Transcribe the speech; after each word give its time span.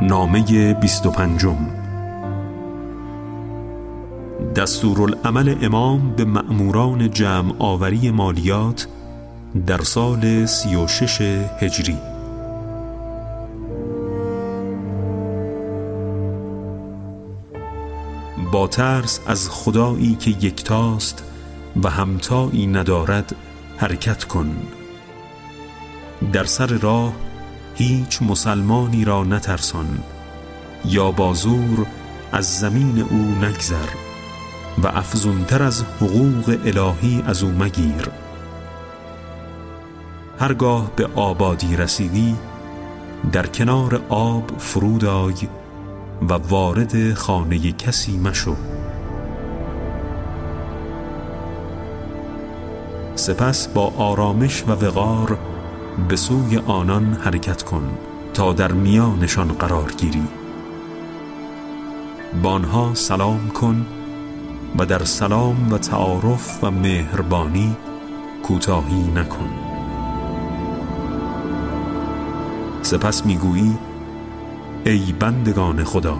نامه 0.00 0.74
بیست 0.74 1.06
و 1.06 1.10
پنجم. 1.10 1.56
دستورالعمل 4.56 5.56
امام 5.62 6.12
به 6.16 6.24
مأموران 6.24 7.10
جمع 7.10 7.52
آوری 7.58 8.10
مالیات 8.10 8.86
در 9.66 9.82
سال 9.82 10.46
سی 10.46 10.76
و 10.76 10.86
شش 10.86 11.20
هجری. 11.60 11.96
با 18.52 18.66
ترس 18.66 19.20
از 19.26 19.48
خدایی 19.50 20.14
که 20.14 20.30
یکتاست 20.30 21.24
و 21.82 21.90
همتایی 21.90 22.66
ندارد 22.66 23.36
حرکت 23.76 24.24
کن. 24.24 24.56
در 26.32 26.44
سر 26.44 26.66
راه 26.66 27.12
هیچ 27.78 28.22
مسلمانی 28.22 29.04
را 29.04 29.24
نترسان 29.24 29.98
یا 30.84 31.10
بازور 31.10 31.86
از 32.32 32.58
زمین 32.58 33.00
او 33.10 33.44
نگذر 33.44 33.88
و 34.82 34.86
افزونتر 34.86 35.62
از 35.62 35.82
حقوق 35.82 36.58
الهی 36.64 37.22
از 37.26 37.42
او 37.42 37.50
مگیر. 37.50 38.10
هرگاه 40.40 40.90
به 40.96 41.08
آبادی 41.14 41.76
رسیدی 41.76 42.36
در 43.32 43.46
کنار 43.46 44.02
آب 44.08 44.58
فرود 44.58 45.04
آی 45.04 45.34
و 46.28 46.32
وارد 46.32 47.14
خانه 47.14 47.72
کسی 47.72 48.18
مشو. 48.18 48.56
سپس 53.14 53.68
با 53.68 53.92
آرامش 53.98 54.64
و 54.68 54.72
وقار 54.72 55.38
به 56.08 56.16
سوی 56.16 56.56
آنان 56.56 57.18
حرکت 57.24 57.62
کن 57.62 57.98
تا 58.34 58.52
در 58.52 58.72
میانشان 58.72 59.48
قرار 59.48 59.92
گیری. 59.92 60.28
بانها 62.42 62.94
سلام 62.94 63.48
کن 63.48 63.86
و 64.78 64.86
در 64.86 65.04
سلام 65.04 65.72
و 65.72 65.78
تعارف 65.78 66.64
و 66.64 66.70
مهربانی 66.70 67.76
کوتاهی 68.42 69.10
نکن. 69.14 69.48
سپس 72.82 73.26
می‌گویی 73.26 73.78
ای 74.84 75.14
بندگان 75.18 75.84
خدا 75.84 76.18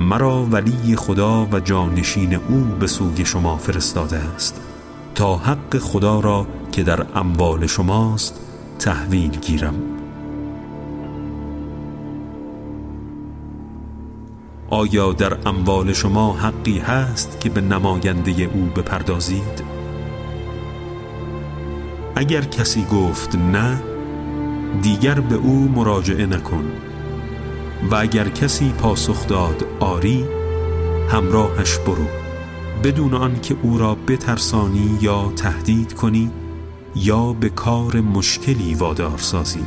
مرا 0.00 0.44
ولی 0.44 0.96
خدا 0.96 1.46
و 1.52 1.60
جانشین 1.60 2.34
او 2.34 2.60
به 2.80 2.86
سوی 2.86 3.24
شما 3.24 3.56
فرستاده 3.56 4.16
است 4.16 4.60
تا 5.14 5.36
حق 5.36 5.78
خدا 5.78 6.20
را 6.20 6.46
که 6.72 6.82
در 6.82 7.06
اموال 7.14 7.66
شماست 7.66 8.45
تحویل 8.78 9.30
گیرم 9.30 9.96
آیا 14.70 15.12
در 15.12 15.48
اموال 15.48 15.92
شما 15.92 16.32
حقی 16.32 16.78
هست 16.78 17.40
که 17.40 17.50
به 17.50 17.60
نماینده 17.60 18.42
او 18.42 18.64
بپردازید؟ 18.76 19.64
اگر 22.16 22.40
کسی 22.40 22.84
گفت 22.84 23.34
نه 23.34 23.82
دیگر 24.82 25.20
به 25.20 25.34
او 25.34 25.72
مراجعه 25.74 26.26
نکن. 26.26 26.64
و 27.90 27.94
اگر 27.94 28.28
کسی 28.28 28.72
پاسخ 28.72 29.26
داد 29.26 29.64
آری 29.80 30.24
همراهش 31.08 31.78
برو. 31.78 32.06
بدون 32.84 33.14
آنکه 33.14 33.56
او 33.62 33.78
را 33.78 33.94
بترسانی 33.94 34.98
یا 35.00 35.32
تهدید 35.36 35.94
کنی 35.94 36.30
یا 36.96 37.32
به 37.32 37.48
کار 37.48 38.00
مشکلی 38.00 38.74
وادار 38.74 39.18
سازی. 39.18 39.64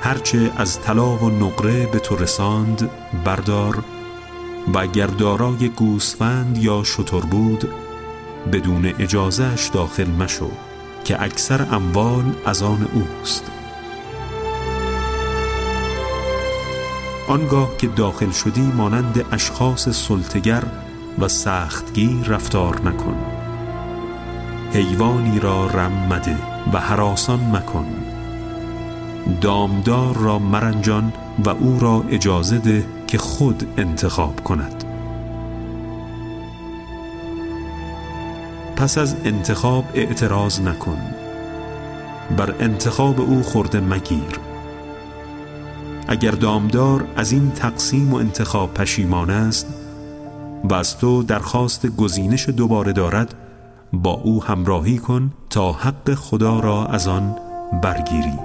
هرچه 0.00 0.52
از 0.56 0.80
طلا 0.80 1.16
و 1.16 1.30
نقره 1.30 1.86
به 1.86 1.98
تو 1.98 2.16
رساند 2.16 2.90
بردار 3.24 3.84
و 4.74 4.78
اگر 4.78 5.06
دارای 5.06 5.68
گوسفند 5.68 6.58
یا 6.58 6.82
شتر 6.84 7.20
بود 7.20 7.68
بدون 8.52 8.86
اجازهش 8.86 9.68
داخل 9.68 10.10
مشو 10.10 10.50
که 11.04 11.22
اکثر 11.22 11.66
اموال 11.70 12.32
از 12.46 12.62
آن 12.62 12.88
اوست. 12.94 13.44
آنگاه 17.28 17.76
که 17.76 17.86
داخل 17.86 18.30
شدی 18.30 18.72
مانند 18.76 19.24
اشخاص 19.32 19.88
سلطگر 19.88 20.83
و 21.18 21.28
سختگیر 21.28 22.26
رفتار 22.26 22.80
نکن 22.80 23.16
حیوانی 24.74 25.40
را 25.40 25.66
رم 25.66 25.92
مده 26.10 26.36
و 26.72 26.80
حراسان 26.80 27.40
مکن. 27.56 27.86
دامدار 29.40 30.16
را 30.16 30.38
مرنجان 30.38 31.12
و 31.44 31.48
او 31.48 31.78
را 31.80 32.04
اجازه 32.10 32.58
ده 32.58 32.84
که 33.06 33.18
خود 33.18 33.66
انتخاب 33.76 34.44
کند. 34.44 34.84
پس 38.76 38.98
از 38.98 39.16
انتخاب 39.24 39.84
اعتراض 39.94 40.60
نکن. 40.60 40.98
بر 42.36 42.54
انتخاب 42.60 43.20
او 43.20 43.42
خورده 43.42 43.80
مگیر. 43.80 44.40
اگر 46.08 46.30
دامدار 46.30 47.04
از 47.16 47.32
این 47.32 47.50
تقسیم 47.50 48.12
و 48.12 48.16
انتخاب 48.16 48.74
پشیمان 48.74 49.30
است 49.30 49.83
و 50.64 50.74
از 50.74 50.98
تو 50.98 51.22
درخواست 51.22 51.86
گزینش 51.86 52.48
دوباره 52.48 52.92
دارد 52.92 53.34
با 53.92 54.10
او 54.10 54.44
همراهی 54.44 54.98
کن 54.98 55.32
تا 55.50 55.72
حق 55.72 56.14
خدا 56.14 56.60
را 56.60 56.86
از 56.86 57.08
آن 57.08 57.36
برگیری. 57.82 58.38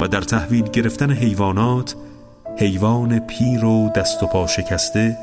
و 0.00 0.08
در 0.08 0.20
تحویل 0.20 0.70
گرفتن 0.70 1.10
حیوانات 1.10 1.94
حیوان 2.58 3.18
پیر 3.18 3.64
و 3.64 3.90
دست 3.96 4.22
و 4.22 4.26
پا 4.26 4.46
شکسته 4.46 5.16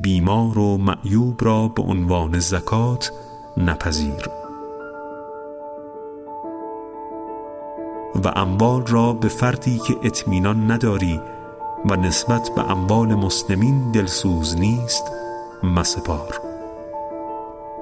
بیمار 0.00 0.58
و 0.58 0.76
معیوب 0.76 1.44
را 1.44 1.68
به 1.68 1.82
عنوان 1.82 2.38
زکات 2.38 3.12
نپذیر. 3.56 4.28
و 8.24 8.28
اموال 8.36 8.86
را 8.86 9.12
به 9.12 9.28
فردی 9.28 9.78
که 9.78 9.96
اطمینان 10.02 10.70
نداری 10.70 11.20
و 11.84 11.96
نسبت 11.96 12.50
به 12.56 12.70
اموال 12.70 13.14
مسلمین 13.14 13.90
دلسوز 13.92 14.56
نیست 14.56 15.12
مسپار. 15.62 16.40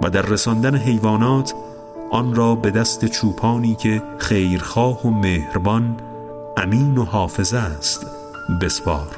و 0.02 0.10
در 0.10 0.22
رساندن 0.22 0.76
حیوانات 0.76 1.54
آن 2.10 2.34
را 2.34 2.54
به 2.54 2.70
دست 2.70 3.04
چوپانی 3.04 3.74
که 3.74 4.02
خیرخواه 4.18 5.06
و 5.06 5.10
مهربان 5.10 5.96
امین 6.56 6.98
و 6.98 7.04
حافظه 7.04 7.58
است 7.58 8.06
بسپار. 8.60 9.16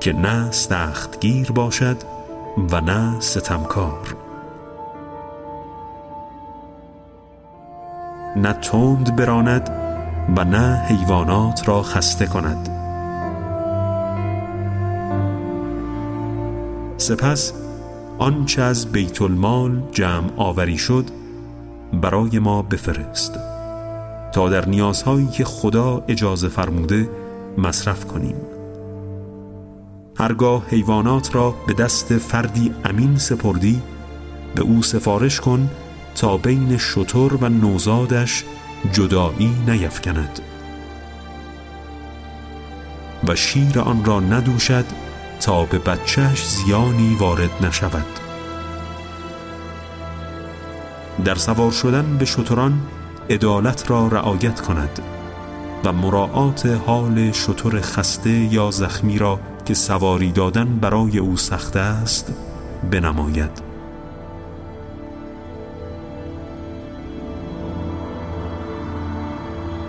که 0.00 0.12
نه 0.12 0.50
سختگیر 0.50 1.52
باشد 1.52 1.96
و 2.70 2.80
نه 2.80 3.20
ستمکار. 3.20 4.16
نه 8.36 8.52
تند 8.52 9.16
براند 9.16 9.70
و 10.36 10.44
نه 10.44 10.76
حیوانات 10.76 11.68
را 11.68 11.82
خسته 11.82 12.26
کند. 12.26 12.77
سپس 17.08 17.52
آنچه 18.18 18.62
از 18.62 18.92
بیت 18.92 19.22
المال 19.22 19.82
جمع 19.92 20.30
آوری 20.36 20.78
شد 20.78 21.04
برای 22.02 22.38
ما 22.38 22.62
بفرست 22.62 23.38
تا 24.32 24.48
در 24.48 24.68
نیازهایی 24.68 25.26
که 25.26 25.44
خدا 25.44 26.04
اجازه 26.08 26.48
فرموده 26.48 27.08
مصرف 27.58 28.04
کنیم. 28.04 28.36
هرگاه 30.18 30.66
حیوانات 30.68 31.34
را 31.34 31.54
به 31.66 31.72
دست 31.74 32.18
فردی 32.18 32.74
امین 32.84 33.18
سپردی 33.18 33.82
به 34.54 34.62
او 34.62 34.82
سفارش 34.82 35.40
کن 35.40 35.70
تا 36.14 36.36
بین 36.36 36.76
شتر 36.76 37.34
و 37.34 37.48
نوزادش 37.48 38.44
جدایی 38.92 39.54
نیفکند. 39.68 40.40
و 43.28 43.34
شیر 43.34 43.80
آن 43.80 44.04
را 44.04 44.20
ندوشد 44.20 45.07
تا 45.40 45.64
به 45.64 45.78
بچهش 45.78 46.46
زیانی 46.46 47.14
وارد 47.14 47.50
نشود. 47.66 48.06
در 51.24 51.34
سوار 51.34 51.70
شدن 51.70 52.16
به 52.18 52.24
شتران 52.24 52.80
عدالت 53.30 53.90
را 53.90 54.08
رعایت 54.08 54.60
کند 54.60 55.02
و 55.84 55.92
مراعات 55.92 56.66
حال 56.66 57.32
شتر 57.32 57.80
خسته 57.80 58.30
یا 58.30 58.70
زخمی 58.70 59.18
را 59.18 59.40
که 59.64 59.74
سواری 59.74 60.32
دادن 60.32 60.76
برای 60.76 61.18
او 61.18 61.36
سخت 61.36 61.76
است 61.76 62.32
بنماید. 62.90 63.68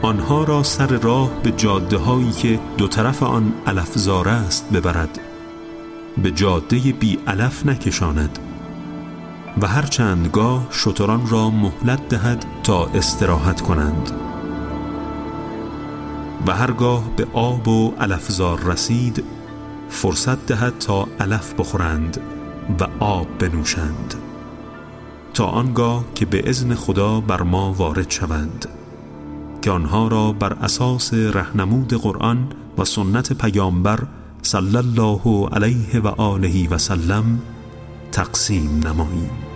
آنها 0.01 0.43
را 0.43 0.63
سر 0.63 0.87
راه 0.87 1.29
به 1.43 1.51
جاده 1.51 1.97
هایی 1.97 2.31
که 2.31 2.59
دو 2.77 2.87
طرف 2.87 3.23
آن 3.23 3.53
علفزار 3.67 4.29
است 4.29 4.69
ببرد. 4.73 5.19
به 6.23 6.31
جاده 6.31 6.77
بی 6.77 7.19
علف 7.27 7.65
نکشاند 7.65 8.39
و 9.61 9.67
هر 9.67 9.81
چندگاه 9.81 10.67
شتران 10.71 11.29
را 11.29 11.49
مهلت 11.49 12.09
دهد 12.09 12.45
تا 12.63 12.85
استراحت 12.85 13.61
کنند 13.61 14.11
و 16.47 16.51
هرگاه 16.55 17.03
به 17.15 17.27
آب 17.33 17.67
و 17.67 17.93
علفزار 17.99 18.59
رسید 18.59 19.23
فرصت 19.89 20.45
دهد 20.45 20.77
تا 20.77 21.07
علف 21.19 21.53
بخورند 21.53 22.21
و 22.79 22.87
آب 22.99 23.27
بنوشند 23.39 24.15
تا 25.33 25.45
آنگاه 25.45 26.05
که 26.15 26.25
به 26.25 26.49
ازن 26.49 26.75
خدا 26.75 27.21
بر 27.21 27.41
ما 27.41 27.73
وارد 27.73 28.11
شوند 28.11 28.65
که 29.61 29.71
آنها 29.71 30.07
را 30.07 30.31
بر 30.31 30.53
اساس 30.53 31.13
رهنمود 31.13 31.93
قرآن 31.93 32.47
و 32.77 32.85
سنت 32.85 33.33
پیامبر 33.33 33.99
صلی 34.41 34.77
الله 34.77 35.49
علیه 35.51 35.99
و 35.99 36.07
آله 36.07 36.69
و 36.69 36.77
سلم 36.77 37.39
تقسیم 38.11 38.81
نماییم. 38.87 39.48